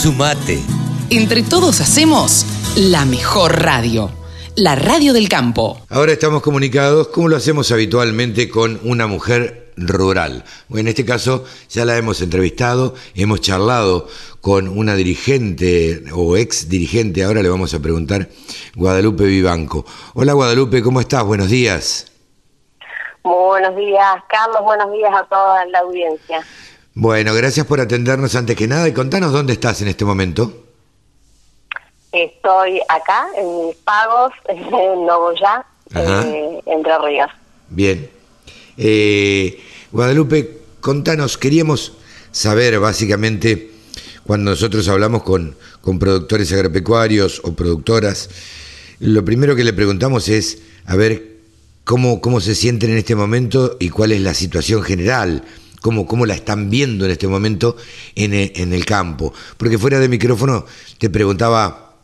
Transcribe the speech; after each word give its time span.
Sumate. 0.00 0.60
Entre 1.10 1.42
todos 1.42 1.80
hacemos 1.80 2.46
la 2.76 3.04
mejor 3.04 3.60
radio. 3.60 4.12
La 4.54 4.76
radio 4.76 5.12
del 5.12 5.28
campo. 5.28 5.80
Ahora 5.90 6.12
estamos 6.12 6.40
comunicados, 6.40 7.08
como 7.08 7.26
lo 7.26 7.34
hacemos 7.36 7.72
habitualmente, 7.72 8.48
con 8.48 8.78
una 8.84 9.08
mujer 9.08 9.72
rural. 9.76 10.44
En 10.70 10.86
este 10.86 11.04
caso 11.04 11.44
ya 11.68 11.84
la 11.84 11.96
hemos 11.96 12.20
entrevistado, 12.20 12.94
hemos 13.16 13.40
charlado 13.40 14.06
con 14.40 14.68
una 14.68 14.94
dirigente 14.94 16.04
o 16.14 16.36
ex 16.36 16.68
dirigente, 16.68 17.24
ahora 17.24 17.42
le 17.42 17.48
vamos 17.48 17.74
a 17.74 17.80
preguntar, 17.80 18.28
Guadalupe 18.76 19.24
Vivanco. 19.24 19.84
Hola 20.14 20.32
Guadalupe, 20.32 20.80
¿cómo 20.80 21.00
estás? 21.00 21.24
Buenos 21.24 21.48
días. 21.48 22.12
Buenos 23.24 23.74
días, 23.74 24.14
Carlos, 24.28 24.62
buenos 24.62 24.92
días 24.92 25.10
a 25.12 25.24
toda 25.24 25.66
la 25.66 25.80
audiencia. 25.80 26.46
Bueno, 27.00 27.32
gracias 27.32 27.64
por 27.64 27.80
atendernos 27.80 28.34
antes 28.34 28.56
que 28.56 28.66
nada 28.66 28.88
y 28.88 28.92
contanos 28.92 29.32
dónde 29.32 29.52
estás 29.52 29.80
en 29.82 29.86
este 29.86 30.04
momento. 30.04 30.64
Estoy 32.10 32.80
acá 32.88 33.28
en 33.36 33.66
mis 33.68 33.76
pagos, 33.76 34.32
en 34.48 35.06
Nogoyá, 35.06 35.64
eh, 35.94 36.60
Entre 36.66 36.98
Ríos. 36.98 37.30
Bien. 37.68 38.10
Eh, 38.76 39.62
Guadalupe, 39.92 40.58
contanos, 40.80 41.38
queríamos 41.38 41.92
saber 42.32 42.80
básicamente, 42.80 43.70
cuando 44.26 44.50
nosotros 44.50 44.88
hablamos 44.88 45.22
con, 45.22 45.54
con 45.80 46.00
productores 46.00 46.52
agropecuarios 46.52 47.40
o 47.44 47.52
productoras, 47.52 48.28
lo 48.98 49.24
primero 49.24 49.54
que 49.54 49.62
le 49.62 49.72
preguntamos 49.72 50.28
es, 50.28 50.62
a 50.84 50.96
ver, 50.96 51.36
cómo, 51.84 52.20
cómo 52.20 52.40
se 52.40 52.56
sienten 52.56 52.90
en 52.90 52.98
este 52.98 53.14
momento 53.14 53.76
y 53.78 53.90
cuál 53.90 54.10
es 54.10 54.20
la 54.20 54.34
situación 54.34 54.82
general 54.82 55.44
cómo, 55.80 56.06
cómo 56.06 56.26
la 56.26 56.34
están 56.34 56.70
viendo 56.70 57.04
en 57.04 57.10
este 57.10 57.28
momento 57.28 57.76
en 58.14 58.34
el, 58.34 58.52
en 58.56 58.72
el 58.72 58.84
campo. 58.84 59.32
Porque 59.56 59.78
fuera 59.78 59.98
de 59.98 60.08
micrófono 60.08 60.66
te 60.98 61.10
preguntaba 61.10 61.96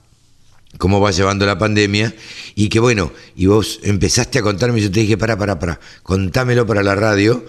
cómo 0.79 1.01
va 1.01 1.11
llevando 1.11 1.47
la 1.47 1.59
pandemia 1.59 2.15
y 2.55 2.69
que 2.69 2.81
bueno, 2.81 3.13
y 3.37 3.47
vos 3.47 3.81
empezaste 3.83 4.39
a 4.39 4.43
contarme 4.43 4.79
y 4.79 4.83
yo 4.83 4.91
te 4.91 5.01
dije, 5.01 5.17
para, 5.17 5.37
para, 5.37 5.59
para, 5.59 5.81
contámelo 6.03 6.67
para 6.67 6.83
la 6.83 6.95
radio. 6.95 7.45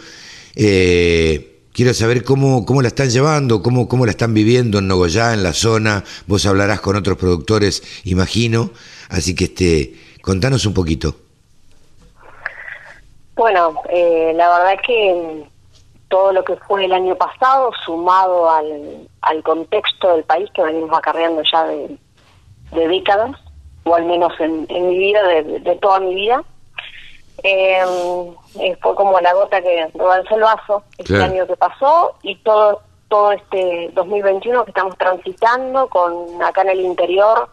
Eh, 0.55 1.61
quiero 1.73 1.93
saber 1.93 2.23
cómo, 2.23 2.65
cómo 2.65 2.81
la 2.81 2.87
están 2.87 3.09
llevando, 3.09 3.61
cómo, 3.61 3.87
cómo 3.87 4.05
la 4.05 4.11
están 4.11 4.33
viviendo 4.33 4.79
en 4.79 4.87
Nogoyá, 4.87 5.33
en 5.33 5.43
la 5.43 5.53
zona. 5.53 6.03
Vos 6.27 6.45
hablarás 6.45 6.81
con 6.81 6.95
otros 6.95 7.17
productores, 7.17 7.83
imagino. 8.05 8.71
Así 9.09 9.35
que 9.35 9.45
este, 9.45 9.95
contanos 10.21 10.65
un 10.65 10.73
poquito. 10.73 11.17
Bueno, 13.35 13.81
eh, 13.89 14.31
la 14.35 14.47
verdad 14.47 14.81
que 14.85 15.43
todo 16.15 16.31
lo 16.31 16.45
que 16.45 16.55
fue 16.55 16.85
el 16.85 16.93
año 16.93 17.13
pasado, 17.15 17.71
sumado 17.85 18.49
al, 18.49 19.05
al 19.19 19.43
contexto 19.43 20.13
del 20.13 20.23
país 20.23 20.49
que 20.55 20.63
venimos 20.63 20.97
acarreando 20.97 21.41
ya 21.43 21.65
de, 21.65 21.97
de 22.71 22.87
décadas, 22.87 23.31
o 23.83 23.93
al 23.93 24.05
menos 24.05 24.31
en, 24.39 24.65
en 24.69 24.87
mi 24.87 24.97
vida, 24.97 25.21
de, 25.23 25.75
toda 25.81 25.99
mi 25.99 26.15
vida. 26.15 26.41
Em, 27.43 28.33
eh, 28.61 28.77
fue 28.81 28.95
como 28.95 29.19
la 29.19 29.33
gota 29.33 29.61
que 29.61 29.89
rebalsó 29.93 30.35
el 30.35 30.41
vaso 30.41 30.83
este 30.97 31.21
año 31.21 31.45
que 31.45 31.57
pasó 31.57 32.15
y 32.23 32.37
todo 32.37 32.81
todo 33.09 33.33
este 33.33 33.91
2021 33.93 34.63
que 34.63 34.71
estamos 34.71 34.97
transitando 34.97 35.89
con 35.89 36.41
acá 36.41 36.61
en 36.61 36.69
el 36.69 36.79
interior 36.79 37.49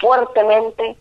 fuertemente 0.00 0.96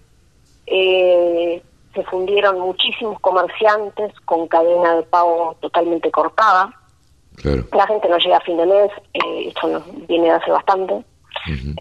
eh, 0.65 1.61
se 1.93 2.03
fundieron 2.05 2.59
muchísimos 2.59 3.19
comerciantes 3.21 4.11
con 4.21 4.47
cadena 4.47 4.95
de 4.95 5.03
pago 5.03 5.55
totalmente 5.61 6.09
cortada 6.09 6.73
la 7.43 7.87
gente 7.87 8.09
no 8.09 8.17
llega 8.17 8.37
a 8.37 8.41
fin 8.41 8.57
de 8.57 8.65
mes, 8.65 8.91
eh, 9.13 9.47
esto 9.47 9.67
nos 9.67 10.07
viene 10.07 10.25
de 10.25 10.31
hace 10.31 10.51
bastante. 10.51 11.03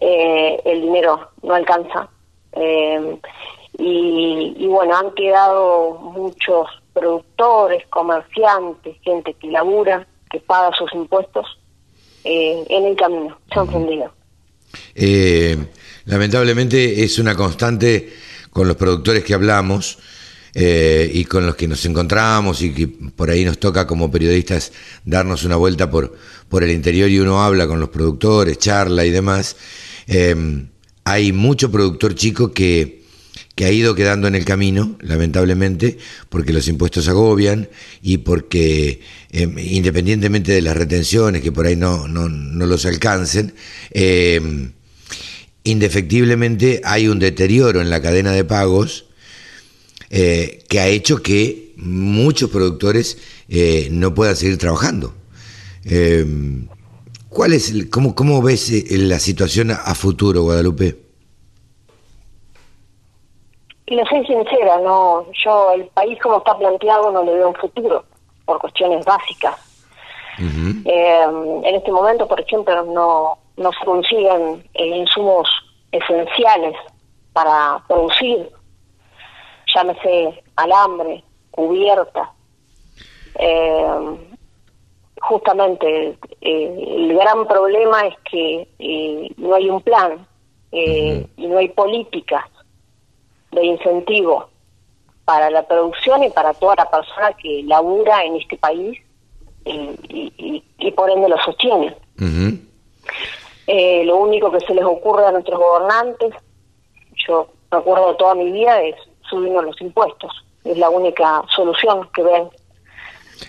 Eh, 0.01 0.61
el 0.65 0.81
dinero 0.81 1.31
no 1.41 1.55
alcanza. 1.55 2.09
Eh, 2.51 3.17
y, 3.77 4.67
bueno, 4.67 4.95
han 4.95 5.11
quedado 5.11 5.95
muchos 5.95 6.67
productores, 6.93 7.85
comerciantes, 7.87 8.95
gente 9.01 9.33
que 9.33 9.47
labura, 9.47 10.07
que 10.29 10.39
paga 10.39 10.75
sus 10.77 10.93
impuestos 10.93 11.45
en 12.23 12.85
el 12.85 12.95
camino, 12.95 13.37
se 13.51 13.59
han 13.59 13.67
fundido. 13.67 14.11
lamentablemente 16.05 17.03
es 17.03 17.19
una 17.19 17.35
constante 17.35 18.13
con 18.49 18.67
los 18.67 18.77
productores 18.77 19.23
que 19.23 19.33
hablamos 19.33 19.99
eh, 20.57 21.11
y 21.13 21.25
con 21.25 21.45
los 21.45 21.57
que 21.57 21.67
nos 21.67 21.83
encontramos 21.83 22.61
y 22.61 22.71
que 22.71 22.87
por 22.87 23.29
ahí 23.29 23.43
nos 23.43 23.59
toca 23.59 23.85
como 23.85 24.09
periodistas 24.09 24.71
darnos 25.03 25.43
una 25.43 25.57
vuelta 25.57 25.91
por, 25.91 26.15
por 26.47 26.63
el 26.63 26.71
interior 26.71 27.09
y 27.09 27.19
uno 27.19 27.43
habla 27.43 27.67
con 27.67 27.81
los 27.81 27.89
productores, 27.89 28.57
charla 28.57 29.05
y 29.05 29.11
demás, 29.11 29.57
em, 30.07 30.69
hay 31.03 31.33
mucho 31.33 31.69
productor 31.69 32.15
chico 32.15 32.53
que, 32.53 33.03
que 33.53 33.65
ha 33.65 33.71
ido 33.73 33.95
quedando 33.95 34.29
en 34.29 34.35
el 34.35 34.45
camino, 34.45 34.97
lamentablemente, 35.01 35.97
porque 36.29 36.53
los 36.53 36.69
impuestos 36.69 37.09
agobian 37.09 37.67
y 38.01 38.19
porque, 38.19 39.01
em, 39.31 39.59
independientemente 39.59 40.53
de 40.53 40.61
las 40.61 40.77
retenciones, 40.77 41.41
que 41.41 41.51
por 41.51 41.65
ahí 41.65 41.75
no, 41.75 42.07
no, 42.07 42.29
no 42.29 42.65
los 42.65 42.85
alcancen, 42.85 43.53
em, 43.91 44.71
indefectiblemente 45.65 46.79
hay 46.85 47.09
un 47.09 47.19
deterioro 47.19 47.81
en 47.81 47.89
la 47.89 48.01
cadena 48.01 48.31
de 48.31 48.45
pagos 48.45 49.07
eh, 50.09 50.63
que 50.69 50.79
ha 50.79 50.87
hecho 50.87 51.21
que 51.21 51.73
muchos 51.77 52.49
productores 52.49 53.17
eh, 53.49 53.87
no 53.91 54.13
puedan 54.13 54.35
seguir 54.35 54.57
trabajando. 54.57 55.13
Eh, 55.85 56.25
¿Cuál 57.29 57.53
es 57.53 57.73
cómo, 57.91 58.15
cómo 58.15 58.41
ves 58.41 58.71
la 58.91 59.19
situación 59.19 59.71
a 59.71 59.93
futuro, 59.95 60.43
Guadalupe? 60.43 60.95
Lo 63.87 64.05
soy 64.05 64.25
sincera, 64.25 64.79
no, 64.79 65.27
yo 65.43 65.71
el 65.73 65.85
país 65.87 66.17
como 66.21 66.37
está 66.37 66.57
planteado 66.57 67.11
no 67.11 67.23
le 67.23 67.33
veo 67.33 67.49
un 67.49 67.55
futuro 67.55 68.05
por 68.45 68.59
cuestiones 68.59 69.05
básicas. 69.05 69.55
en 70.37 71.75
este 71.75 71.91
momento, 71.91 72.27
por 72.27 72.39
ejemplo, 72.39 72.83
no, 72.85 73.37
no 73.57 73.71
se 73.73 73.85
consiguen 73.85 74.63
insumos 74.73 75.47
esenciales 75.91 76.75
para 77.33 77.83
producir 77.87 78.49
llámese 79.75 80.43
alambre, 80.55 81.23
cubierta. 81.51 82.31
Eh, 83.37 84.17
justamente 85.21 86.17
eh, 86.41 86.95
el 86.97 87.13
gran 87.15 87.47
problema 87.47 88.07
es 88.07 88.15
que 88.29 88.67
eh, 88.79 89.29
no 89.37 89.55
hay 89.55 89.69
un 89.69 89.81
plan 89.81 90.25
y 90.71 91.47
no 91.47 91.57
hay 91.57 91.69
políticas 91.69 92.43
de 93.53 93.65
incentivo 93.65 94.49
para 95.23 95.49
la 95.49 95.65
producción 95.65 96.21
y 96.25 96.29
para 96.29 96.53
toda 96.53 96.75
la 96.75 96.89
persona 96.91 97.31
que 97.41 97.63
labura 97.63 98.25
en 98.25 98.35
este 98.35 98.57
país 98.57 98.99
y, 99.63 100.61
y, 100.77 100.91
por 100.91 101.09
ende 101.09 101.29
lo 101.29 101.37
sostiene. 101.37 101.95
lo 104.03 104.17
único 104.17 104.51
que 104.51 104.59
se 104.59 104.75
les 104.75 104.83
ocurre 104.83 105.25
a 105.25 105.31
nuestros 105.31 105.57
gobernantes, 105.57 106.33
yo 107.25 107.47
recuerdo 107.71 108.17
toda 108.17 108.35
mi 108.35 108.51
vida, 108.51 108.81
es 108.81 108.95
subimos 109.35 109.65
los 109.65 109.79
impuestos. 109.81 110.31
Es 110.63 110.77
la 110.77 110.89
única 110.89 111.43
solución 111.55 112.09
que 112.13 112.23
ven. 112.23 112.49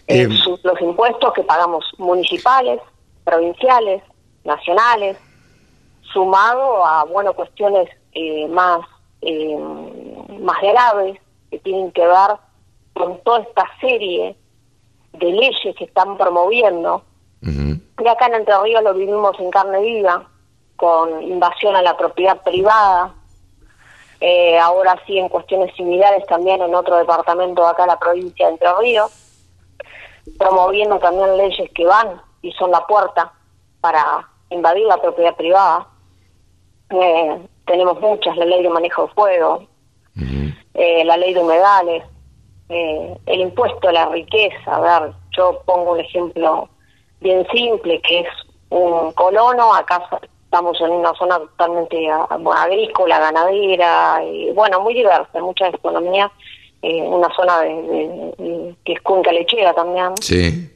Eh, 0.09 0.29
los 0.63 0.81
impuestos 0.81 1.33
que 1.33 1.43
pagamos 1.43 1.85
municipales, 1.99 2.81
provinciales, 3.25 4.03
nacionales, 4.45 5.17
sumado 6.13 6.85
a 6.85 7.05
bueno 7.05 7.33
cuestiones 7.35 7.89
eh, 8.13 8.49
más 8.49 8.81
eh, 9.23 9.59
más 10.41 10.61
graves 10.61 11.19
que 11.51 11.59
tienen 11.61 11.93
que 11.93 12.07
ver 12.07 12.37
con 12.95 13.21
toda 13.23 13.41
esta 13.41 13.65
serie 13.81 14.37
de 15.13 15.27
leyes 15.27 15.77
que 15.77 15.85
están 15.85 16.17
promoviendo. 16.17 17.03
Y 17.43 18.09
acá 18.09 18.27
en 18.27 18.35
Entre 18.35 18.55
Ríos 18.63 18.83
lo 18.83 18.95
vivimos 18.95 19.39
en 19.39 19.51
carne 19.51 19.81
viva, 19.81 20.29
con 20.77 21.23
invasión 21.23 21.77
a 21.77 21.83
la 21.83 21.97
propiedad 21.97 22.43
privada, 22.43 23.15
eh, 24.21 24.59
ahora 24.59 24.97
sí 25.07 25.19
en 25.19 25.29
cuestiones 25.29 25.75
similares 25.77 26.25
también 26.27 26.63
en 26.63 26.75
otro 26.75 26.97
departamento 26.97 27.67
acá 27.67 27.83
en 27.83 27.89
la 27.89 27.99
provincia 27.99 28.47
de 28.47 28.53
Entre 28.53 28.69
Ríos, 28.81 29.13
promoviendo 30.39 30.99
también 30.99 31.37
leyes 31.37 31.71
que 31.73 31.85
van 31.85 32.21
y 32.43 32.53
son 32.53 32.71
la 32.71 32.87
puerta 32.87 33.33
para 33.81 34.29
invadir 34.51 34.87
la 34.87 34.97
propiedad 34.97 35.37
privada. 35.37 35.87
Eh, 36.91 37.47
tenemos 37.67 38.01
muchas, 38.01 38.37
la 38.37 38.45
ley 38.45 38.63
de 38.63 38.71
manejo 38.71 39.07
de 39.07 39.13
fuego, 39.15 39.67
eh, 40.75 41.05
la 41.05 41.17
ley 41.17 41.35
de 41.35 41.41
humedales, 41.41 42.05
el 42.69 43.41
impuesto 43.41 43.89
a 43.89 43.93
la 43.93 44.07
riqueza. 44.07 44.77
A 44.77 44.81
ver, 44.81 45.13
yo 45.37 45.63
pongo 45.67 45.93
un 45.93 46.01
ejemplo 46.01 46.69
bien 47.21 47.47
simple, 47.53 48.01
que 48.03 48.21
es 48.21 48.29
un 48.71 49.13
colono, 49.13 49.75
acá 49.75 50.03
estamos 50.47 50.81
en 50.81 50.91
una 50.91 51.13
zona 51.15 51.39
totalmente 51.39 52.09
ah, 52.09 52.27
agrícola, 52.57 53.19
ganadera, 53.19 54.25
y, 54.25 54.53
bueno, 54.53 54.81
muy 54.81 54.95
diversa, 54.95 55.41
mucha 55.41 55.69
economía, 55.69 56.31
eh, 56.83 57.03
una 57.03 57.29
zona 57.35 57.61
de, 57.61 58.75
que 58.85 58.93
es 58.93 59.01
cuenca 59.03 59.33
lechera 59.33 59.75
también. 59.75 60.17
Sí. 60.21 60.73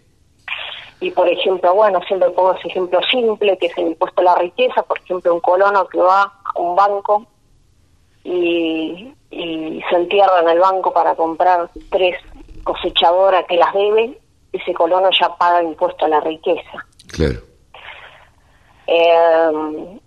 y 1.00 1.10
por 1.12 1.28
ejemplo, 1.28 1.72
bueno, 1.74 2.00
siempre 2.06 2.28
pongo 2.30 2.54
ese 2.54 2.68
ejemplo 2.68 3.00
simple, 3.10 3.56
que 3.58 3.66
es 3.66 3.78
el 3.78 3.88
impuesto 3.88 4.20
a 4.20 4.24
la 4.24 4.34
riqueza, 4.36 4.82
por 4.82 4.98
ejemplo, 4.98 5.34
un 5.34 5.40
colono 5.40 5.86
que 5.86 5.98
va 5.98 6.22
a 6.22 6.60
un 6.60 6.74
banco 6.74 7.26
y, 8.24 9.14
y 9.30 9.82
se 9.88 9.96
entierra 9.96 10.40
en 10.40 10.48
el 10.48 10.58
banco 10.58 10.92
para 10.92 11.14
comprar 11.14 11.70
tres 11.90 12.16
cosechadoras 12.64 13.46
que 13.46 13.56
las 13.56 13.72
debe, 13.72 14.18
ese 14.52 14.74
colono 14.74 15.08
ya 15.18 15.34
paga 15.36 15.62
impuesto 15.62 16.04
a 16.04 16.08
la 16.08 16.20
riqueza. 16.20 16.84
Claro. 17.06 17.49
Eh, 18.92 20.00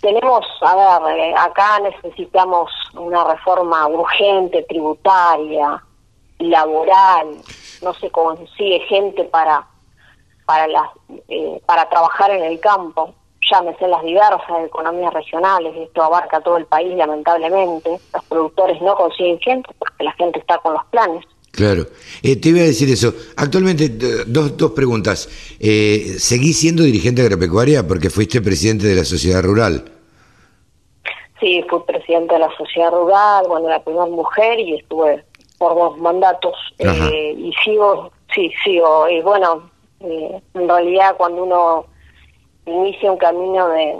tenemos, 0.00 0.44
a 0.62 0.98
ver, 1.04 1.16
eh, 1.16 1.34
acá 1.36 1.78
necesitamos 1.78 2.68
una 2.94 3.22
reforma 3.22 3.86
urgente, 3.86 4.64
tributaria, 4.64 5.80
laboral, 6.40 7.36
no 7.82 7.94
se 7.94 8.10
consigue 8.10 8.80
gente 8.88 9.24
para 9.24 9.64
para 10.44 10.66
las 10.66 10.90
eh, 11.28 11.60
para 11.64 11.88
trabajar 11.88 12.32
en 12.32 12.42
el 12.42 12.58
campo, 12.58 13.14
llámese 13.48 13.86
las 13.86 14.02
diversas 14.02 14.64
economías 14.64 15.14
regionales, 15.14 15.76
esto 15.76 16.02
abarca 16.02 16.40
todo 16.40 16.56
el 16.56 16.66
país 16.66 16.92
lamentablemente, 16.96 18.00
los 18.12 18.24
productores 18.24 18.82
no 18.82 18.96
consiguen 18.96 19.38
gente 19.38 19.70
porque 19.78 20.02
la 20.02 20.12
gente 20.12 20.40
está 20.40 20.58
con 20.58 20.72
los 20.72 20.84
planes. 20.86 21.24
Claro, 21.60 21.88
eh, 22.22 22.36
te 22.36 22.48
iba 22.48 22.60
a 22.60 22.62
decir 22.62 22.88
eso. 22.88 23.12
Actualmente, 23.36 23.90
dos, 24.26 24.56
dos 24.56 24.70
preguntas. 24.70 25.28
Eh, 25.60 26.16
¿Seguís 26.18 26.58
siendo 26.58 26.82
dirigente 26.82 27.20
agropecuaria 27.20 27.86
porque 27.86 28.08
fuiste 28.08 28.40
presidente 28.40 28.86
de 28.86 28.94
la 28.94 29.04
sociedad 29.04 29.42
rural? 29.42 29.84
Sí, 31.38 31.62
fui 31.68 31.80
presidente 31.86 32.32
de 32.32 32.40
la 32.40 32.56
sociedad 32.56 32.90
rural, 32.90 33.44
bueno, 33.46 33.68
la 33.68 33.84
primera 33.84 34.06
mujer 34.06 34.58
y 34.58 34.76
estuve 34.76 35.22
por 35.58 35.74
dos 35.74 35.98
mandatos. 35.98 36.54
Eh, 36.78 37.34
y 37.36 37.52
sigo, 37.62 38.10
sí, 38.34 38.50
sigo. 38.64 39.06
Y 39.10 39.20
bueno, 39.20 39.70
eh, 40.00 40.40
en 40.54 40.66
realidad 40.66 41.14
cuando 41.18 41.42
uno 41.44 41.84
inicia 42.64 43.12
un 43.12 43.18
camino 43.18 43.68
de, 43.68 43.96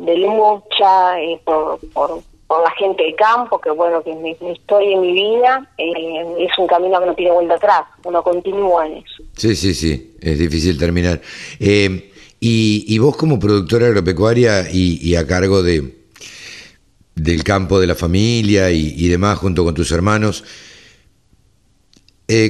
de, 0.00 0.16
lucha 0.16 1.20
eh, 1.20 1.40
por, 1.44 1.78
por, 2.46 2.62
la 2.62 2.70
gente 2.72 3.02
del 3.02 3.14
campo, 3.16 3.60
que 3.60 3.70
bueno, 3.70 4.02
que 4.02 4.12
es 4.12 4.16
mi, 4.18 4.36
historia 4.52 4.92
y 4.92 4.96
mi 4.96 5.12
vida, 5.12 5.68
eh, 5.78 6.36
es 6.38 6.58
un 6.58 6.66
camino 6.66 7.00
que 7.00 7.06
no 7.06 7.14
tiene 7.14 7.32
vuelta 7.32 7.54
atrás, 7.54 7.82
uno 8.04 8.22
continúa 8.22 8.86
en 8.86 8.98
eso. 8.98 9.22
Sí, 9.36 9.54
sí, 9.56 9.74
sí, 9.74 10.16
es 10.20 10.38
difícil 10.38 10.78
terminar. 10.78 11.20
y, 11.58 12.02
y 12.40 12.98
vos 12.98 13.16
como 13.16 13.38
productora 13.38 13.86
agropecuaria 13.86 14.70
y, 14.70 15.14
a 15.16 15.26
cargo 15.26 15.62
de 15.62 15.96
del 17.14 17.44
campo 17.44 17.80
de 17.80 17.86
la 17.86 17.94
familia 17.94 18.70
y, 18.70 18.94
y 18.94 19.08
demás 19.08 19.38
junto 19.38 19.64
con 19.64 19.74
tus 19.74 19.90
hermanos, 19.90 20.44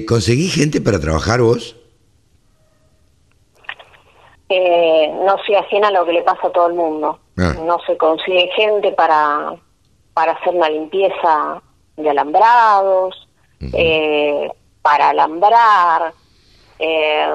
¿conseguí 0.07 0.49
gente 0.49 0.81
para 0.81 0.99
trabajar 0.99 1.41
vos? 1.41 1.77
eh, 4.49 5.13
no 5.25 5.37
se 5.45 5.57
ajena 5.57 5.89
a 5.89 5.93
lo 5.93 6.05
que 6.05 6.13
le 6.13 6.23
pasa 6.23 6.47
a 6.47 6.53
todo 6.53 6.69
el 6.69 6.75
mundo. 6.75 7.19
Ah. 7.39 7.55
No 7.65 7.79
se 7.87 7.97
consigue 7.97 8.49
gente 8.55 8.93
para, 8.93 9.57
para 10.17 10.33
hacer 10.33 10.55
una 10.55 10.71
limpieza 10.71 11.61
de 11.99 12.09
alambrados, 12.09 13.29
eh, 13.61 14.51
para 14.81 15.11
alambrar, 15.11 16.15
eh, 16.79 17.27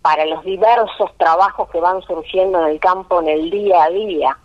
para 0.00 0.24
los 0.26 0.44
diversos 0.44 1.10
trabajos 1.18 1.68
que 1.70 1.80
van 1.80 2.00
surgiendo 2.02 2.60
en 2.60 2.68
el 2.68 2.78
campo 2.78 3.20
en 3.20 3.30
el 3.30 3.50
día 3.50 3.82
a 3.82 3.90
día. 3.90 4.38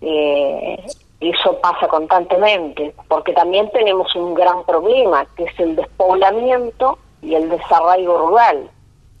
Eh, 0.00 0.84
eso 1.20 1.56
pasa 1.60 1.86
constantemente, 1.86 2.92
porque 3.06 3.32
también 3.32 3.70
tenemos 3.70 4.12
un 4.16 4.34
gran 4.34 4.64
problema, 4.64 5.28
que 5.36 5.44
es 5.44 5.60
el 5.60 5.76
despoblamiento 5.76 6.98
y 7.22 7.36
el 7.36 7.48
desarraigo 7.48 8.18
rural. 8.18 8.68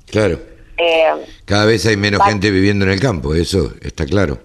Claro. 0.06 0.40
Eh, 0.76 1.24
Cada 1.44 1.66
vez 1.66 1.86
hay 1.86 1.96
menos 1.96 2.20
gente 2.24 2.50
viviendo 2.50 2.84
en 2.84 2.90
el 2.90 2.98
campo, 2.98 3.32
eso 3.32 3.70
está 3.80 4.04
claro. 4.06 4.38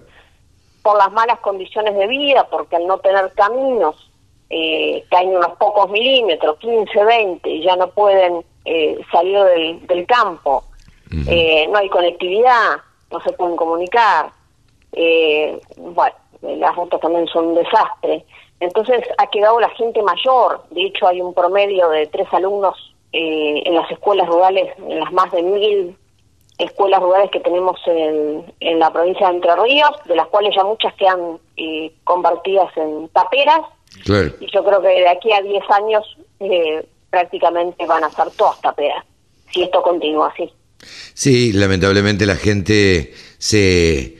Por 0.82 0.96
las 0.98 1.12
malas 1.12 1.38
condiciones 1.40 1.94
de 1.94 2.06
vida, 2.06 2.46
porque 2.50 2.76
al 2.76 2.86
no 2.86 2.98
tener 2.98 3.32
caminos, 3.34 4.10
eh, 4.54 5.02
caen 5.10 5.30
unos 5.30 5.56
pocos 5.56 5.90
milímetros, 5.90 6.58
15, 6.58 7.04
20, 7.04 7.48
y 7.48 7.62
ya 7.62 7.74
no 7.76 7.88
pueden 7.88 8.44
eh, 8.66 9.00
salir 9.10 9.42
del, 9.88 10.06
campo. 10.06 10.64
Eh, 11.26 11.66
no 11.70 11.78
hay 11.78 11.88
conectividad, 11.88 12.76
no 13.10 13.20
se 13.22 13.32
pueden 13.32 13.56
comunicar. 13.56 14.30
bueno, 15.78 16.14
las 16.42 16.76
rutas 16.76 17.00
también 17.00 17.26
son 17.28 17.46
un 17.46 17.54
desastre. 17.54 18.26
Entonces 18.60 19.02
ha 19.16 19.26
quedado 19.28 19.58
la 19.58 19.70
gente 19.70 20.02
mayor. 20.02 20.62
De 20.70 20.84
hecho, 20.84 21.08
hay 21.08 21.22
un 21.22 21.32
promedio 21.32 21.88
de 21.88 22.06
tres 22.08 22.28
alumnos 22.32 22.94
en 23.12 23.74
las 23.74 23.90
escuelas 23.90 24.26
rurales, 24.26 24.70
en 24.78 25.00
las 25.00 25.12
más 25.12 25.32
de 25.32 25.42
mil 25.42 25.96
escuelas 26.64 27.00
rurales 27.00 27.30
que 27.30 27.40
tenemos 27.40 27.78
en, 27.86 28.52
en, 28.60 28.78
la 28.78 28.92
provincia 28.92 29.28
de 29.28 29.34
Entre 29.34 29.56
Ríos, 29.56 29.90
de 30.06 30.16
las 30.16 30.26
cuales 30.28 30.54
ya 30.54 30.64
muchas 30.64 30.94
quedan 30.94 31.38
eh, 31.56 31.92
convertidas 32.04 32.74
en 32.76 33.08
taperas. 33.08 33.60
Y 34.40 34.46
yo 34.52 34.64
creo 34.64 34.80
que 34.80 34.88
de 34.88 35.08
aquí 35.08 35.32
a 35.32 35.42
10 35.42 35.62
años 35.70 36.16
eh, 36.40 36.86
prácticamente 37.10 37.86
van 37.86 38.04
a 38.04 38.10
ser 38.10 38.30
todas 38.30 38.60
taperas, 38.60 39.04
si 39.52 39.62
esto 39.62 39.82
continúa 39.82 40.28
así. 40.28 40.50
Sí, 41.14 41.52
lamentablemente 41.52 42.26
la 42.26 42.36
gente 42.36 43.12
se, 43.38 44.16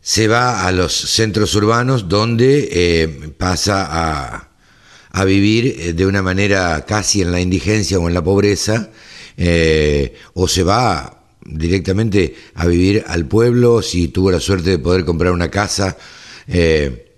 se 0.00 0.28
va 0.28 0.66
a 0.66 0.72
los 0.72 0.92
centros 0.92 1.54
urbanos 1.54 2.08
donde 2.08 2.68
eh, 2.70 3.08
pasa 3.38 3.86
a, 3.88 4.48
a 5.10 5.24
vivir 5.24 5.94
de 5.94 6.06
una 6.06 6.22
manera 6.22 6.84
casi 6.86 7.22
en 7.22 7.32
la 7.32 7.40
indigencia 7.40 7.98
o 7.98 8.08
en 8.08 8.14
la 8.14 8.24
pobreza, 8.24 8.90
o 10.34 10.48
se 10.48 10.62
va 10.62 11.25
directamente 11.48 12.34
a 12.54 12.66
vivir 12.66 13.04
al 13.06 13.26
pueblo, 13.26 13.82
si 13.82 14.08
tuvo 14.08 14.30
la 14.30 14.40
suerte 14.40 14.70
de 14.70 14.78
poder 14.78 15.04
comprar 15.04 15.32
una 15.32 15.50
casa, 15.50 15.96
eh, 16.48 17.12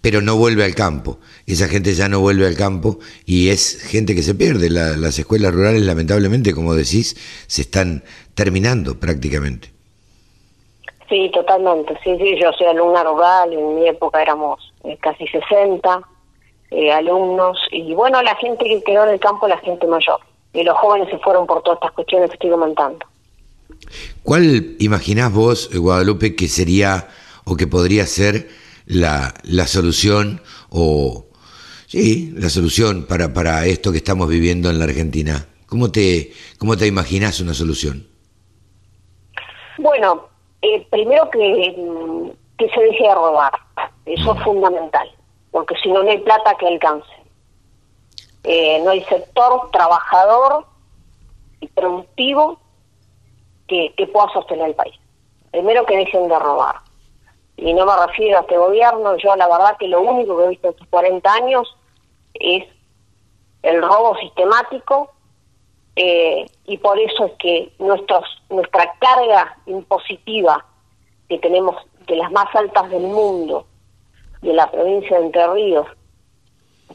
pero 0.00 0.20
no 0.20 0.36
vuelve 0.36 0.64
al 0.64 0.74
campo. 0.74 1.18
Esa 1.46 1.68
gente 1.68 1.94
ya 1.94 2.08
no 2.08 2.20
vuelve 2.20 2.46
al 2.46 2.56
campo 2.56 2.98
y 3.26 3.48
es 3.48 3.82
gente 3.82 4.14
que 4.14 4.22
se 4.22 4.34
pierde. 4.34 4.70
las 4.70 5.18
escuelas 5.18 5.52
rurales, 5.52 5.82
lamentablemente, 5.82 6.54
como 6.54 6.74
decís, 6.74 7.16
se 7.46 7.62
están 7.62 8.04
terminando 8.34 8.98
prácticamente. 8.98 9.70
Sí, 11.08 11.30
totalmente. 11.32 11.98
Sí, 12.04 12.16
sí, 12.18 12.38
yo 12.40 12.52
soy 12.52 12.68
alumna 12.68 13.02
rural, 13.02 13.52
en 13.52 13.74
mi 13.74 13.88
época 13.88 14.22
éramos 14.22 14.72
eh, 14.84 14.96
casi 15.00 15.26
60 15.26 16.00
eh, 16.70 16.92
alumnos 16.92 17.58
y 17.72 17.94
bueno, 17.94 18.22
la 18.22 18.36
gente 18.36 18.64
que 18.64 18.82
quedó 18.84 19.04
en 19.04 19.10
el 19.10 19.20
campo, 19.20 19.48
la 19.48 19.58
gente 19.58 19.86
mayor. 19.88 20.20
Y 20.52 20.62
los 20.62 20.76
jóvenes 20.78 21.08
se 21.10 21.18
fueron 21.18 21.46
por 21.46 21.62
todas 21.62 21.78
estas 21.78 21.92
cuestiones 21.92 22.30
que 22.30 22.34
estoy 22.34 22.50
comentando. 22.50 23.04
¿Cuál 24.22 24.76
imaginás 24.78 25.32
vos, 25.32 25.70
Guadalupe, 25.74 26.36
que 26.36 26.48
sería 26.48 27.08
o 27.44 27.56
que 27.56 27.66
podría 27.66 28.06
ser 28.06 28.48
la, 28.86 29.34
la 29.42 29.66
solución 29.66 30.42
o 30.68 31.26
sí, 31.86 32.32
la 32.36 32.50
solución 32.50 33.06
para, 33.06 33.32
para 33.32 33.66
esto 33.66 33.92
que 33.92 33.98
estamos 33.98 34.28
viviendo 34.28 34.70
en 34.70 34.78
la 34.78 34.84
Argentina? 34.84 35.46
¿Cómo 35.66 35.90
te, 35.90 36.32
cómo 36.58 36.76
te 36.76 36.86
imaginás 36.86 37.40
una 37.40 37.54
solución? 37.54 38.06
Bueno, 39.78 40.28
eh, 40.62 40.86
primero 40.90 41.30
que, 41.30 42.32
que 42.58 42.68
se 42.68 42.80
deje 42.80 43.04
de 43.04 43.14
robar, 43.14 43.52
eso 44.04 44.34
es 44.34 44.42
fundamental, 44.42 45.08
porque 45.50 45.74
si 45.82 45.90
no, 45.90 46.02
no 46.02 46.10
hay 46.10 46.18
plata 46.18 46.56
que 46.58 46.66
alcance. 46.66 47.08
Eh, 48.44 48.80
no 48.84 48.90
hay 48.90 49.02
sector 49.04 49.70
trabajador 49.70 50.66
y 51.60 51.66
productivo 51.68 52.58
que, 53.70 54.06
pueda 54.08 54.28
sostener 54.32 54.68
el 54.68 54.74
país. 54.74 54.94
Primero 55.50 55.86
que 55.86 55.96
dejen 55.96 56.28
de 56.28 56.38
robar. 56.38 56.76
Y 57.56 57.72
no 57.72 57.86
me 57.86 58.06
refiero 58.06 58.38
a 58.38 58.40
este 58.40 58.56
gobierno, 58.56 59.16
yo 59.16 59.36
la 59.36 59.46
verdad 59.46 59.76
que 59.78 59.88
lo 59.88 60.00
único 60.00 60.36
que 60.36 60.44
he 60.44 60.48
visto 60.48 60.68
en 60.68 60.74
estos 60.74 60.88
40 60.88 61.32
años 61.32 61.76
es 62.34 62.66
el 63.62 63.82
robo 63.82 64.16
sistemático 64.16 65.10
eh, 65.96 66.46
y 66.64 66.78
por 66.78 66.98
eso 66.98 67.26
es 67.26 67.32
que 67.38 67.72
nuestros, 67.78 68.24
nuestra 68.48 68.94
carga 68.98 69.58
impositiva 69.66 70.64
que 71.28 71.38
tenemos 71.38 71.76
de 72.06 72.16
las 72.16 72.32
más 72.32 72.46
altas 72.54 72.88
del 72.90 73.02
mundo, 73.02 73.66
de 74.40 74.54
la 74.54 74.70
provincia 74.70 75.18
de 75.18 75.26
Entre 75.26 75.46
Ríos, 75.48 75.86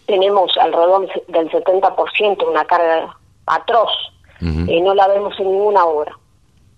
tenemos 0.07 0.57
alrededor 0.57 1.07
del 1.27 1.49
70% 1.51 2.47
una 2.47 2.65
carga 2.65 3.15
atroz, 3.45 3.91
y 4.41 4.81
no 4.81 4.93
la 4.93 5.07
vemos 5.07 5.39
en 5.39 5.51
ninguna 5.51 5.85
obra. 5.85 6.17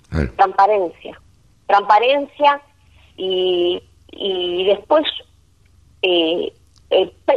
Transparencia. 0.09 1.21
Transparencia 1.67 2.61
y, 3.17 3.81
y 4.11 4.65
después 4.65 5.05
eh, 6.01 6.53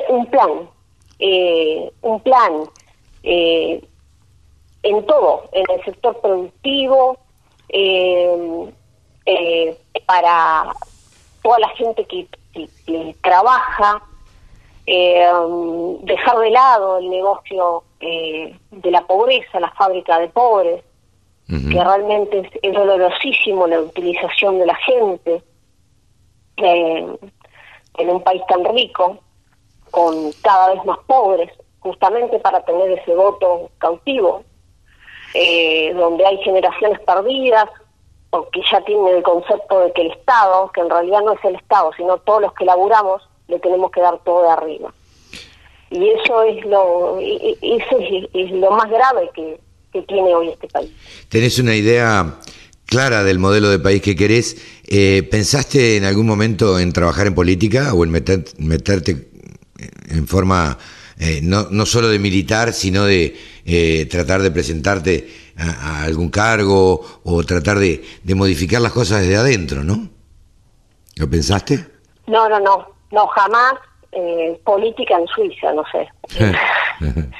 un 0.08 0.26
plan. 0.26 0.68
Eh, 1.18 1.92
un 2.02 2.20
plan 2.20 2.64
eh, 3.22 3.84
en 4.82 5.06
todo, 5.06 5.42
en 5.52 5.64
el 5.68 5.84
sector 5.84 6.18
productivo, 6.20 7.18
para 10.06 10.72
toda 11.42 11.58
la 11.58 11.68
gente 11.70 12.04
que, 12.06 12.26
trabaja, 13.22 14.02
dejar 14.86 16.38
de 16.38 16.50
lado 16.50 16.98
el 16.98 17.10
negocio 17.10 17.84
de 18.00 18.90
la 18.90 19.06
pobreza, 19.06 19.60
la 19.60 19.70
fábrica 19.72 20.18
de 20.18 20.28
pobres, 20.28 20.82
que 21.50 21.85
realmente 21.85 22.50
es, 22.62 22.73
dolorosísimo 22.73 23.66
la 23.66 23.80
utilización 23.80 24.59
de 24.59 24.66
la 24.66 24.76
gente 24.76 25.42
en 26.57 28.11
un 28.11 28.23
país 28.23 28.42
tan 28.49 28.64
rico, 28.75 29.19
con 29.90 30.33
cada 30.42 30.75
vez 30.75 30.85
más 30.85 30.99
pobres, 31.07 31.50
justamente 31.80 32.38
para 32.38 32.64
tener 32.64 32.90
ese 32.92 33.14
voto 33.14 33.71
cautivo, 33.78 34.45
eh, 35.35 35.92
donde 35.95 36.26
hay 36.26 36.38
generaciones 36.38 37.00
perdidas, 37.00 37.69
o 38.30 38.49
que 38.50 38.61
ya 38.71 38.80
tienen 38.83 39.16
el 39.16 39.23
concepto 39.23 39.80
de 39.80 39.92
que 39.92 40.02
el 40.02 40.12
Estado, 40.12 40.71
que 40.73 40.80
en 40.80 40.90
realidad 40.90 41.21
no 41.23 41.33
es 41.33 41.45
el 41.45 41.57
Estado, 41.57 41.90
sino 41.97 42.19
todos 42.19 42.42
los 42.42 42.52
que 42.54 42.64
laburamos, 42.64 43.28
le 43.49 43.59
tenemos 43.59 43.90
que 43.90 44.00
dar 44.00 44.19
todo 44.21 44.42
de 44.42 44.50
arriba. 44.50 44.92
Y 45.90 46.09
eso 46.11 46.42
es 46.45 46.64
lo, 46.66 47.19
eso 47.19 47.99
es, 48.33 48.50
lo 48.52 48.71
más 48.71 48.88
grave 48.88 49.28
que, 49.35 49.59
tiene 49.90 50.35
hoy 50.35 50.49
este 50.50 50.68
país. 50.68 50.90
¿Tenés 51.28 51.59
una 51.59 51.75
idea 51.75 52.38
clara 52.87 53.25
del 53.25 53.38
modelo 53.38 53.68
de 53.68 53.78
país 53.78 54.02
que 54.02 54.16
querés? 54.16 54.56
Eh, 54.87 55.26
¿Pensaste 55.30 55.97
en 55.97 56.04
algún 56.04 56.26
momento 56.26 56.78
en 56.78 56.92
trabajar 56.92 57.26
en 57.26 57.35
política 57.35 57.94
o 57.94 58.04
en 58.04 58.11
meterte 58.11 59.30
en 60.09 60.26
forma 60.26 60.76
eh, 61.23 61.40
no, 61.42 61.66
no 61.70 61.85
solo 61.85 62.09
de 62.09 62.18
militar, 62.18 62.73
sino 62.73 63.04
de 63.04 63.37
eh, 63.66 64.06
tratar 64.06 64.40
de 64.40 64.50
presentarte 64.50 65.28
a, 65.59 66.04
algún 66.04 66.30
cargo 66.30 67.20
o 67.25 67.44
tratar 67.44 67.78
de, 67.78 68.02
modificar 68.35 68.80
las 68.80 68.92
cosas 68.92 69.20
desde 69.20 69.37
adentro, 69.37 69.85
¿no? 69.85 70.09
¿Lo 71.16 71.28
pensaste? 71.28 71.85
No, 72.26 72.49
no, 72.49 72.59
no, 72.59 72.88
no, 73.11 73.26
jamás. 73.26 73.75
Eh, 74.12 74.61
política 74.64 75.16
en 75.16 75.26
Suiza, 75.28 75.73
no 75.73 75.85
sé. 75.92 76.09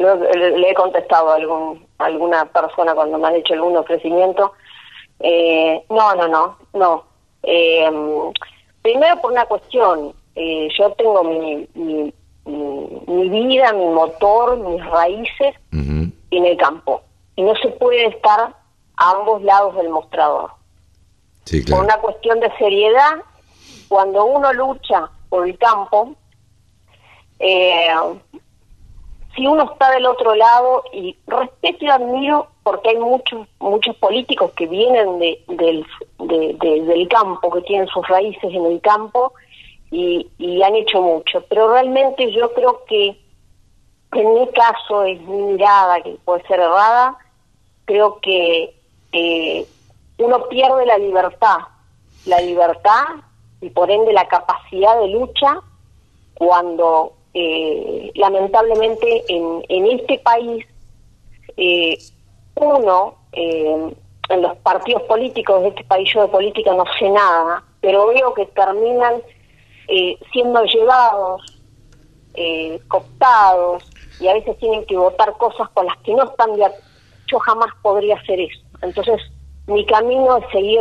le, 0.00 0.70
he 0.70 0.74
contestado 0.74 1.30
a 1.30 1.36
algún, 1.36 1.86
alguna 1.98 2.44
persona 2.46 2.94
cuando 2.94 3.18
me 3.18 3.28
han 3.28 3.36
hecho 3.36 3.54
algún 3.54 3.76
ofrecimiento. 3.76 4.52
no, 5.20 6.14
no, 6.14 6.28
no, 6.28 6.56
no. 6.74 7.04
primero 8.82 9.20
por 9.20 9.32
una 9.32 9.46
cuestión, 9.46 10.14
yo 10.34 10.90
tengo 10.92 11.24
mi, 11.24 11.68
mi, 11.74 12.12
mi, 12.46 13.28
vida, 13.28 13.72
mi 13.72 13.86
motor, 13.86 14.56
mis 14.56 14.84
raíces 14.86 15.54
en 15.72 16.12
el 16.46 16.56
campo. 16.56 17.02
Y 17.36 17.42
no 17.42 17.54
se 17.56 17.68
puede 17.68 18.06
estar 18.06 18.54
a 18.96 19.10
ambos 19.10 19.42
lados 19.42 19.76
del 19.76 19.88
mostrador. 19.88 20.50
Por 21.68 21.84
una 21.84 21.96
cuestión 21.98 22.38
de 22.40 22.50
seriedad, 22.58 23.16
cuando 23.88 24.24
uno 24.24 24.52
lucha 24.52 25.10
por 25.28 25.48
el 25.48 25.58
campo, 25.58 26.14
eh, 27.40 27.88
si 29.34 29.46
uno 29.46 29.70
está 29.72 29.90
del 29.90 30.06
otro 30.06 30.34
lado, 30.34 30.84
y 30.92 31.16
respeto 31.26 31.84
y 31.84 31.88
admiro, 31.88 32.48
porque 32.62 32.90
hay 32.90 32.98
muchos 32.98 33.46
muchos 33.58 33.96
políticos 33.96 34.52
que 34.56 34.66
vienen 34.66 35.18
de, 35.18 35.42
del, 35.48 35.86
del 36.18 37.08
campo, 37.08 37.50
que 37.50 37.62
tienen 37.62 37.86
sus 37.88 38.06
raíces 38.08 38.52
en 38.52 38.66
el 38.66 38.80
campo, 38.80 39.32
y, 39.90 40.62
han 40.62 40.74
hecho 40.74 41.00
mucho. 41.00 41.44
Pero 41.48 41.72
realmente 41.72 42.32
yo 42.32 42.52
creo 42.54 42.84
que 42.86 43.18
en 44.12 44.34
mi 44.34 44.48
caso 44.48 45.04
es 45.04 45.20
mi 45.22 45.52
mirada, 45.52 46.00
que 46.02 46.16
puede 46.24 46.46
ser 46.46 46.60
errada, 46.60 47.16
creo 47.84 48.20
que 48.20 48.74
eh, 49.12 49.66
uno 50.18 50.48
pierde 50.48 50.86
la 50.86 50.98
libertad, 50.98 51.58
la 52.26 52.40
libertad 52.40 53.04
y 53.60 53.70
por 53.70 53.90
ende 53.90 54.12
la 54.12 54.28
capacidad 54.28 54.98
de 55.00 55.08
lucha 55.08 55.60
cuando 56.34 57.12
eh, 57.34 58.10
lamentablemente 58.14 59.24
en, 59.28 59.64
en 59.68 59.86
este 59.98 60.18
país 60.18 60.66
eh, 61.56 61.96
uno 62.56 63.16
en 63.32 64.42
los 64.42 64.56
partidos 64.58 65.02
políticos 65.02 65.62
de 65.62 65.68
este 65.68 65.84
país 65.84 66.10
yo 66.12 66.22
de 66.22 66.28
política 66.28 66.74
no 66.74 66.84
sé 66.98 67.08
nada 67.08 67.62
pero 67.80 68.08
veo 68.08 68.34
que 68.34 68.46
terminan 68.46 69.22
eh, 69.92 70.16
siendo 70.32 70.62
llevados, 70.64 71.42
eh, 72.34 72.80
cooptados, 72.86 73.82
y 74.20 74.28
a 74.28 74.34
veces 74.34 74.56
tienen 74.58 74.84
que 74.86 74.96
votar 74.96 75.32
cosas 75.36 75.68
con 75.70 75.86
las 75.86 75.96
que 75.98 76.14
no 76.14 76.24
están 76.24 76.54
de 76.54 76.64
acuerdo. 76.64 76.86
Yo 77.26 77.38
jamás 77.40 77.70
podría 77.82 78.16
hacer 78.16 78.38
eso. 78.40 78.60
Entonces, 78.82 79.20
mi 79.70 79.86
camino 79.86 80.38
es 80.38 80.44
seguir 80.52 80.80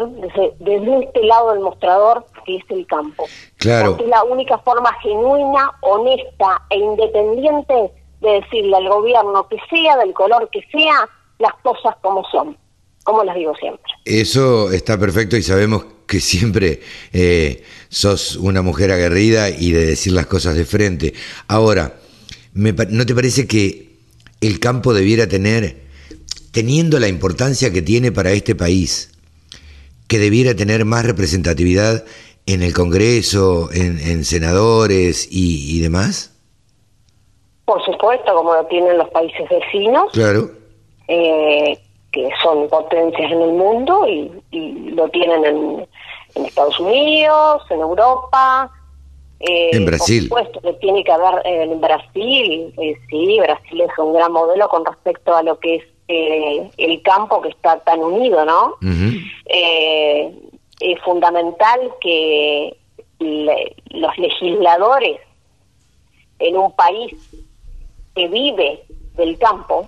desde, 0.59 1.03
este 1.05 1.23
lado 1.23 1.51
del 1.51 1.61
mostrador, 1.61 2.25
que 2.45 2.57
es 2.57 2.63
el 2.69 2.85
campo. 2.87 3.27
Claro. 3.57 3.91
Porque 3.91 4.03
es 4.03 4.09
la 4.09 4.23
única 4.23 4.57
forma 4.59 4.91
genuina, 5.01 5.71
honesta 5.81 6.61
e 6.69 6.77
independiente 6.77 7.91
de 8.21 8.29
decirle 8.41 8.75
al 8.75 8.89
gobierno 8.89 9.47
que 9.47 9.57
sea, 9.69 9.97
del 9.97 10.13
color 10.13 10.49
que 10.51 10.61
sea, 10.71 11.07
las 11.37 11.53
cosas 11.63 11.95
como 12.01 12.23
son, 12.31 12.57
como 13.03 13.23
las 13.23 13.35
digo 13.35 13.55
siempre. 13.55 13.91
Eso 14.05 14.71
está 14.71 14.97
perfecto 14.97 15.37
y 15.37 15.43
sabemos 15.43 15.85
que 16.05 16.19
siempre 16.19 16.81
eh, 17.13 17.63
sos 17.87 18.35
una 18.35 18.61
mujer 18.61 18.91
aguerrida 18.91 19.49
y 19.49 19.71
de 19.71 19.85
decir 19.85 20.13
las 20.13 20.25
cosas 20.25 20.55
de 20.55 20.65
frente. 20.65 21.13
Ahora, 21.47 21.93
¿no 22.53 23.05
te 23.05 23.15
parece 23.15 23.47
que 23.47 23.89
el 24.41 24.59
campo 24.59 24.93
debiera 24.93 25.27
tener, 25.27 25.88
teniendo 26.51 26.99
la 26.99 27.07
importancia 27.07 27.71
que 27.71 27.81
tiene 27.81 28.11
para 28.11 28.31
este 28.31 28.55
país, 28.55 29.11
que 30.07 30.19
debiera 30.19 30.55
tener 30.55 30.85
más 30.85 31.05
representatividad 31.05 32.03
en 32.45 32.63
el 32.63 32.73
Congreso, 32.73 33.69
en, 33.71 34.25
senadores 34.25 35.27
y, 35.29 35.79
demás? 35.79 36.35
Por 37.65 37.83
supuesto, 37.85 38.33
como 38.33 38.55
lo 38.55 38.65
tienen 38.65 38.97
los 38.97 39.09
países 39.09 39.47
vecinos. 39.49 40.11
Claro. 40.13 40.49
Eh, 41.07 41.79
que 42.11 42.27
son 42.41 42.67
potencias 42.69 43.31
en 43.31 43.41
el 43.41 43.51
mundo 43.51 44.07
y 44.07 44.91
lo 44.95 45.07
tienen 45.09 45.45
en, 45.45 45.87
en 46.35 46.45
Estados 46.45 46.79
Unidos, 46.79 47.63
en 47.69 47.79
Europa. 47.79 48.71
Eh, 49.39 49.69
en 49.75 49.85
Brasil. 49.85 50.27
Por 50.27 50.39
supuesto 50.39 50.61
que 50.61 50.73
tiene 50.79 51.03
que 51.03 51.11
haber 51.11 51.45
eh, 51.45 51.63
en 51.63 51.79
Brasil, 51.79 52.73
eh, 52.77 52.93
sí, 53.09 53.39
Brasil 53.39 53.81
es 53.81 53.97
un 53.97 54.13
gran 54.13 54.31
modelo 54.31 54.67
con 54.67 54.85
respecto 54.85 55.35
a 55.35 55.43
lo 55.43 55.57
que 55.59 55.75
es 55.75 55.83
el 56.09 57.01
campo 57.03 57.41
que 57.41 57.49
está 57.49 57.79
tan 57.81 57.99
unido, 57.99 58.43
¿no? 58.45 58.75
es 59.45 61.01
fundamental 61.03 61.79
que 62.01 62.75
los 63.19 64.17
legisladores 64.17 65.19
en 66.39 66.57
un 66.57 66.75
país 66.75 67.13
que 68.15 68.27
vive 68.27 68.83
del 69.15 69.37
campo 69.37 69.87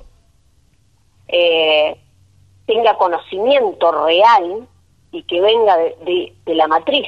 tenga 2.65 2.97
conocimiento 2.97 4.05
real 4.05 4.67
y 5.11 5.23
que 5.23 5.41
venga 5.41 5.77
de, 5.77 6.33
la 6.45 6.67
matriz. 6.67 7.07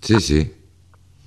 Sí, 0.00 0.20
sí. 0.20 0.52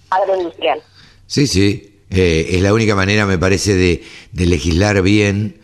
Agroindustrial. 0.09 0.81
Sí, 1.25 1.47
sí. 1.47 1.99
Eh, 2.09 2.47
es 2.49 2.61
la 2.61 2.73
única 2.73 2.95
manera, 2.95 3.25
me 3.25 3.37
parece, 3.37 3.73
de, 3.75 4.03
legislar 4.33 5.01
bien, 5.01 5.60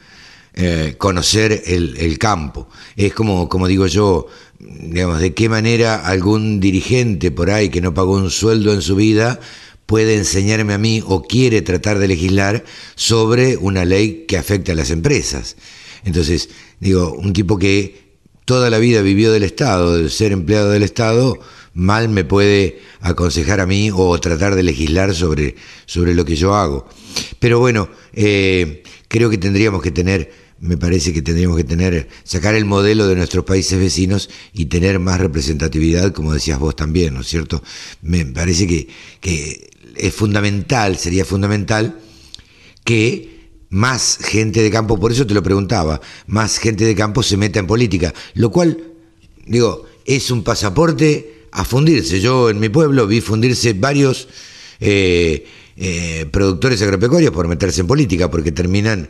eh, 0.59 0.95
conocer 0.97 1.63
el, 1.67 2.17
campo. 2.17 2.67
Es 2.95 3.13
como, 3.13 3.47
como 3.47 3.67
digo 3.67 3.85
yo, 3.85 4.25
digamos, 4.59 5.21
de 5.21 5.35
qué 5.35 5.49
manera 5.49 5.95
algún 5.95 6.59
dirigente 6.59 7.29
por 7.29 7.51
ahí 7.51 7.69
que 7.69 7.79
no 7.79 7.93
pagó 7.93 8.15
un 8.15 8.31
sueldo 8.31 8.73
en 8.73 8.81
su 8.81 8.95
vida 8.95 9.39
puede 9.85 10.15
enseñarme 10.15 10.73
a 10.73 10.77
mí 10.77 11.03
o 11.05 11.21
quiere 11.21 11.61
tratar 11.61 11.99
de 11.99 12.07
legislar 12.07 12.65
sobre 12.95 13.55
una 13.55 13.85
ley 13.85 14.25
que 14.27 14.37
afecte 14.37 14.71
a 14.71 14.75
las 14.75 14.89
empresas. 14.89 15.55
Entonces, 16.03 16.49
digo, 16.79 17.13
un 17.13 17.33
tipo 17.33 17.57
que 17.57 18.17
toda 18.45 18.69
la 18.69 18.79
vida 18.79 19.01
vivió 19.01 19.31
del 19.31 19.43
Estado, 19.43 19.97
de 19.97 20.09
ser 20.09 20.31
empleado 20.31 20.71
del 20.71 20.83
Estado, 20.83 21.39
mal 21.73 22.09
me 22.09 22.25
puede 22.25 22.79
aconsejar 23.01 23.59
a 23.59 23.67
mí 23.67 23.91
o 23.93 24.19
tratar 24.19 24.55
de 24.55 24.63
legislar 24.63 25.13
sobre, 25.13 25.55
sobre 25.85 26.15
lo 26.15 26.25
que 26.25 26.35
yo 26.35 26.55
hago. 26.55 26.87
Pero 27.39 27.59
bueno, 27.59 27.89
eh, 28.13 28.83
creo 29.07 29.29
que 29.29 29.37
tendríamos 29.37 29.81
que 29.81 29.91
tener, 29.91 30.31
me 30.59 30.77
parece 30.77 31.13
que 31.13 31.21
tendríamos 31.21 31.57
que 31.57 31.63
tener, 31.63 32.07
sacar 32.23 32.55
el 32.55 32.65
modelo 32.65 33.07
de 33.07 33.15
nuestros 33.15 33.45
países 33.45 33.79
vecinos 33.79 34.29
y 34.53 34.65
tener 34.65 34.99
más 34.99 35.19
representatividad, 35.19 36.13
como 36.13 36.33
decías 36.33 36.59
vos 36.59 36.75
también, 36.75 37.13
¿no 37.13 37.21
es 37.21 37.27
cierto? 37.27 37.63
Me 38.01 38.25
parece 38.25 38.67
que, 38.67 38.87
que 39.21 39.69
es 39.95 40.13
fundamental, 40.13 40.97
sería 40.97 41.25
fundamental 41.25 41.99
que 42.83 43.37
más 43.69 44.17
gente 44.21 44.61
de 44.61 44.71
campo, 44.71 44.99
por 44.99 45.11
eso 45.11 45.27
te 45.27 45.33
lo 45.33 45.43
preguntaba, 45.43 46.01
más 46.25 46.57
gente 46.57 46.85
de 46.85 46.95
campo 46.95 47.21
se 47.21 47.37
meta 47.37 47.59
en 47.59 47.67
política, 47.67 48.13
lo 48.33 48.49
cual, 48.51 48.81
digo, 49.45 49.85
es 50.05 50.31
un 50.31 50.43
pasaporte 50.43 51.47
a 51.51 51.65
fundirse. 51.65 52.21
Yo 52.21 52.49
en 52.49 52.59
mi 52.59 52.69
pueblo 52.69 53.07
vi 53.07 53.21
fundirse 53.21 53.73
varios 53.73 54.27
eh, 54.79 55.45
eh, 55.75 56.25
productores 56.31 56.81
agropecuarios 56.81 57.31
por 57.31 57.47
meterse 57.47 57.81
en 57.81 57.87
política, 57.87 58.31
porque 58.31 58.51
terminan 58.51 59.09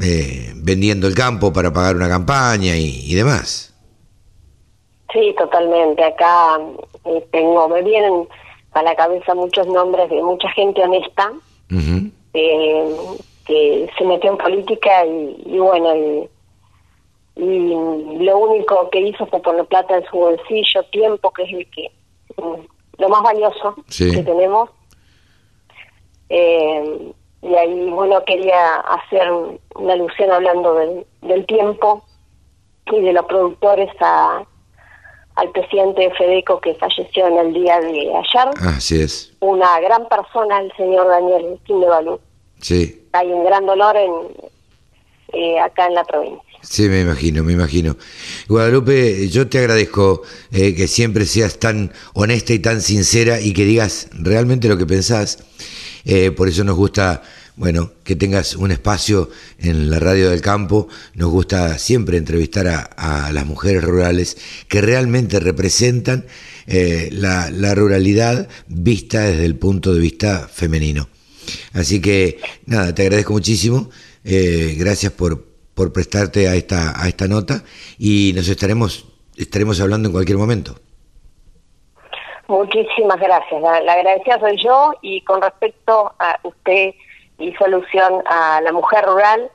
eh, 0.00 0.52
vendiendo 0.56 1.06
el 1.06 1.14
campo 1.14 1.52
para 1.52 1.72
pagar 1.72 1.96
una 1.96 2.08
campaña 2.08 2.76
y, 2.76 3.14
demás. 3.14 3.74
Sí, 5.12 5.34
totalmente. 5.36 6.02
Acá 6.02 6.58
tengo, 7.30 7.68
me 7.68 7.82
vienen 7.82 8.26
a 8.72 8.82
la 8.82 8.96
cabeza 8.96 9.34
muchos 9.34 9.66
nombres 9.66 10.08
de 10.08 10.22
mucha 10.22 10.48
gente 10.50 10.82
honesta 10.82 11.32
que 13.46 13.90
se 13.96 14.04
metió 14.04 14.30
en 14.30 14.38
política 14.38 15.04
y, 15.04 15.58
bueno, 15.58 16.28
y 17.36 18.24
lo 18.24 18.38
único 18.38 18.88
que 18.90 19.00
hizo 19.00 19.26
fue 19.26 19.40
poner 19.42 19.66
plata 19.66 19.96
en 19.96 20.04
su 20.06 20.16
bolsillo, 20.16 20.82
tiempo, 20.90 21.30
que 21.30 21.42
es 21.44 21.52
el 21.52 21.70
que 21.70 21.90
mm, 22.36 23.00
lo 23.02 23.08
más 23.08 23.22
valioso 23.22 23.74
que 23.88 24.22
tenemos. 24.22 24.70
Eh, 26.28 27.12
y 27.42 27.54
ahí, 27.56 27.90
bueno, 27.90 28.24
quería 28.24 28.76
hacer 28.76 29.28
una 29.74 29.92
alusión 29.92 30.30
hablando 30.30 30.74
del, 31.22 31.46
tiempo 31.46 32.04
y 32.86 33.00
de 33.00 33.12
los 33.12 33.26
productores 33.26 33.90
a, 34.00 34.44
al 35.34 35.50
presidente 35.50 36.12
Fedeco 36.16 36.60
que 36.60 36.74
falleció 36.76 37.26
en 37.26 37.38
el 37.38 37.52
día 37.52 37.80
de 37.80 38.14
ayer. 38.14 38.48
Así 38.60 39.00
es. 39.00 39.32
Una 39.40 39.80
gran 39.80 40.08
persona, 40.08 40.60
el 40.60 40.72
señor 40.76 41.08
Daniel 41.08 41.58
Quindevalú. 41.64 42.20
Sí. 42.60 43.08
Hay 43.12 43.32
un 43.32 43.44
gran 43.44 43.66
dolor 43.66 43.96
en, 43.96 44.12
eh, 45.32 45.58
acá 45.58 45.86
en 45.86 45.94
la 45.94 46.04
provincia. 46.04 46.42
Sí, 46.62 46.88
me 46.88 47.00
imagino, 47.00 47.42
me 47.42 47.54
imagino. 47.54 47.96
Guadalupe, 48.48 49.28
yo 49.28 49.48
te 49.48 49.58
agradezco 49.58 50.22
eh, 50.52 50.76
que 50.76 50.86
siempre 50.86 51.24
seas 51.24 51.58
tan 51.58 51.92
honesta 52.14 52.52
y 52.52 52.60
tan 52.60 52.80
sincera 52.80 53.40
y 53.40 53.52
que 53.52 53.64
digas 53.64 54.10
realmente 54.12 54.68
lo 54.68 54.78
que 54.78 54.86
pensás. 54.86 55.42
Eh, 56.04 56.30
por 56.30 56.48
eso 56.48 56.64
nos 56.64 56.76
gusta, 56.76 57.22
bueno, 57.56 57.92
que 58.04 58.16
tengas 58.16 58.56
un 58.56 58.70
espacio 58.70 59.30
en 59.58 59.90
la 59.90 59.98
radio 59.98 60.30
del 60.30 60.40
campo. 60.40 60.88
Nos 61.14 61.30
gusta 61.30 61.78
siempre 61.78 62.18
entrevistar 62.18 62.66
a, 62.68 63.30
las 63.32 63.46
mujeres 63.46 63.84
rurales 63.84 64.36
que 64.68 64.80
realmente 64.80 65.40
representan 65.40 66.26
eh, 66.66 67.08
la, 67.12 67.74
ruralidad 67.74 68.48
vista 68.68 69.20
desde 69.20 69.44
el 69.44 69.56
punto 69.56 69.94
de 69.94 70.00
vista 70.00 70.48
femenino. 70.52 71.08
Así 71.72 72.00
que, 72.00 72.38
nada, 72.66 72.94
te 72.94 73.02
agradezco 73.02 73.32
muchísimo. 73.32 73.90
gracias 74.24 75.12
por, 75.12 75.44
por 75.74 75.92
prestarte 75.92 76.48
a 76.48 76.56
esta, 76.56 77.00
a 77.00 77.08
esta 77.08 77.28
nota 77.28 77.64
y 77.98 78.32
nos 78.34 78.48
estaremos, 78.48 79.06
estaremos 79.36 79.80
hablando 79.80 80.08
en 80.08 80.12
cualquier 80.12 80.38
momento. 80.38 80.80
Muchísimas 82.52 83.18
gracias. 83.18 83.62
La, 83.62 83.94
agradecida 83.94 84.38
soy 84.38 84.62
yo 84.62 84.92
y 85.00 85.22
con 85.22 85.40
respecto 85.40 86.12
a 86.18 86.38
usted 86.42 86.94
y 87.38 87.54
solución 87.54 88.22
a 88.26 88.60
la 88.60 88.72
mujer 88.72 89.06
rural 89.06 89.50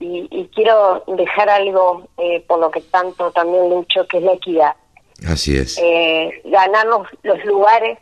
y, 0.00 0.48
quiero 0.54 1.04
dejar 1.06 1.50
algo 1.50 2.04
eh, 2.16 2.42
por 2.48 2.58
lo 2.58 2.70
que 2.70 2.80
tanto 2.80 3.30
también 3.32 3.68
lucho 3.68 4.06
que 4.08 4.16
es 4.16 4.24
la 4.24 4.32
equidad. 4.32 4.76
Así 5.28 5.58
es. 5.58 5.76
Eh, 5.76 6.40
ganarnos 6.46 7.06
los 7.22 7.44
lugares 7.44 7.98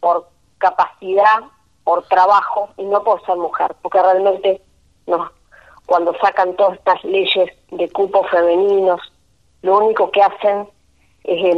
por 0.00 0.30
capacidad, 0.58 1.44
por 1.84 2.08
trabajo 2.08 2.70
y 2.78 2.82
no 2.86 3.04
por 3.04 3.24
ser 3.24 3.36
mujer, 3.36 3.76
porque 3.82 4.02
realmente 4.02 4.62
nos 5.06 5.30
cuando 5.84 6.12
sacan 6.20 6.56
todas 6.56 6.76
estas 6.78 7.04
leyes 7.04 7.52
de 7.70 7.88
cupos 7.90 8.28
femeninos, 8.32 9.00
lo 9.62 9.78
único 9.78 10.10
que 10.10 10.22
hacen 10.22 10.66
es, 11.22 11.56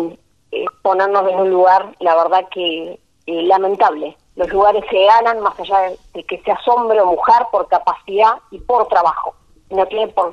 ponernos 0.88 1.30
en 1.30 1.38
un 1.38 1.50
lugar, 1.50 1.94
la 2.00 2.16
verdad 2.16 2.48
que 2.50 2.98
eh, 3.26 3.42
lamentable. 3.42 4.16
Los 4.36 4.48
lugares 4.48 4.82
se 4.90 5.04
ganan 5.04 5.40
más 5.40 5.52
allá 5.60 5.92
de, 6.14 6.24
que 6.24 6.40
seas 6.46 6.60
hombre 6.66 6.98
o 7.02 7.06
mujer 7.06 7.42
por 7.52 7.68
capacidad 7.68 8.36
y 8.50 8.58
por 8.58 8.88
trabajo. 8.88 9.34
No 9.68 9.84
tiene 9.84 10.08
por 10.08 10.30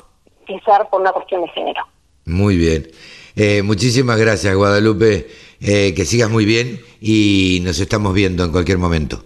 que 0.48 0.58
ser 0.62 0.88
por 0.90 1.02
una 1.02 1.12
cuestión 1.12 1.42
de 1.42 1.50
género. 1.50 1.84
Muy 2.26 2.56
bien. 2.56 2.88
Eh, 3.36 3.64
muchísimas 3.64 4.18
gracias, 4.18 4.56
Guadalupe. 4.56 5.28
Eh, 5.60 5.94
que 5.94 6.06
sigas 6.06 6.30
muy 6.30 6.46
bien 6.46 6.80
y 7.02 7.60
nos 7.64 7.78
estamos 7.78 8.14
viendo 8.14 8.46
en 8.46 8.54
cualquier 8.54 8.78
momento. 8.78 9.24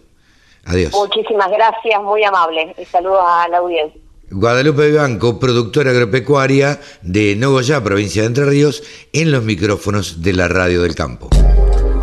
Adiós. 0.65 0.91
Muchísimas 0.93 1.51
gracias, 1.51 2.01
muy 2.01 2.23
amable. 2.23 2.73
Y 2.75 2.85
saludos 2.85 3.21
a 3.23 3.47
la 3.49 3.57
audiencia. 3.59 4.01
Guadalupe 4.31 4.91
Banco, 4.91 5.39
productora 5.39 5.91
agropecuaria 5.91 6.79
de 7.01 7.35
Nogoyá, 7.35 7.83
provincia 7.83 8.21
de 8.21 8.27
Entre 8.27 8.45
Ríos, 8.45 8.83
en 9.11 9.31
los 9.31 9.43
micrófonos 9.43 10.21
de 10.21 10.33
la 10.33 10.47
Radio 10.47 10.83
del 10.83 10.95
Campo. 10.95 11.29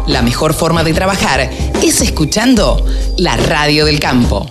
La 0.07 0.23
mejor 0.23 0.55
forma 0.55 0.85
de 0.85 0.93
trabajar 0.93 1.51
es 1.83 2.01
escuchando 2.01 2.85
la 3.19 3.37
Radio 3.37 3.85
del 3.85 4.01
Campo. 4.01 4.51